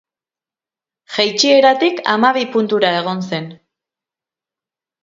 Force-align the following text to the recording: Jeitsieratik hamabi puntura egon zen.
Jeitsieratik 1.17 2.01
hamabi 2.15 2.47
puntura 2.57 2.91
egon 3.05 3.25
zen. 3.31 3.51